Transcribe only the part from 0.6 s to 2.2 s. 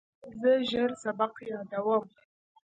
ژر سبق یادوم.